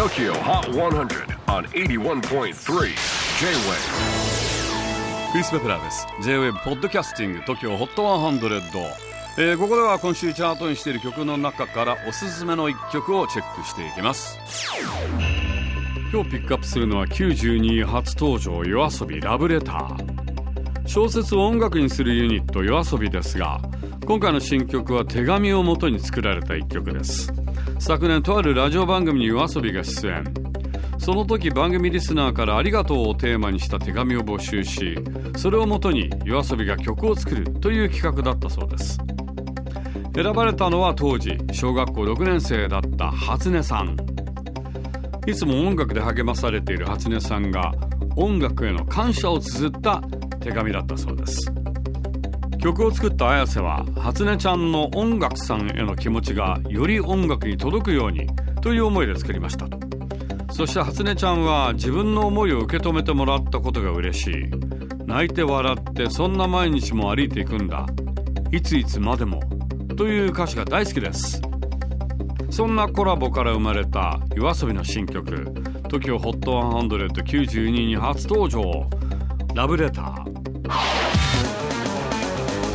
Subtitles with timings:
[0.00, 2.52] TOKYO HOT 100 on 81.3 J-WAVE.
[5.30, 6.06] クリス・ベプラーです。
[6.22, 8.92] J-WAVE ポッドキャスティング TOKYO HOT 100、
[9.36, 14.38] えー、ここでは今週チャートにしている曲の中からおすすめの一曲をチェックしていきます。
[16.10, 20.88] 今日ピックアップするのは92位初登場 yoasobi ラブレター。
[20.88, 23.60] 小説を音楽にするユニット yoasobi ですが
[24.06, 27.39] 今回の新曲は手紙をもとに作られた一曲です。
[27.80, 30.24] 昨年とあるラジオ番組に yoasobi が出演。
[30.98, 34.98] その時番組リスナーから「ありがとう」をテーマにした手紙を募集し
[35.34, 38.98] それをもとに yoasobi が曲を作るという企画だったそうです。
[40.14, 43.96] 選ばれたのは当時小学校6年生だった初音さん。
[45.26, 47.72] いつも音楽で励まされている初音さんが
[48.14, 50.02] 音楽への感謝を綴った
[50.40, 51.50] 手紙だったそうです。
[52.60, 58.28] 曲を作った綾瀬は初音ちゃんの音楽さんへの気持ちがより音楽に届くように
[58.60, 59.66] という思いで作りました。
[60.52, 64.50] そして初音ちゃんは自分の思いを受け止めてもらったことが嬉しい。
[65.06, 67.86] 泣いて笑ってそんな毎日も歩いていくんだ。
[68.52, 69.40] いついつまでも
[69.96, 71.40] という歌詞が大好きです。
[72.50, 75.30] そんなコラボから生まれた yoasobi の新曲
[75.88, 78.88] TOKIOHOT192 に初登場。
[79.54, 80.99] ラブレター。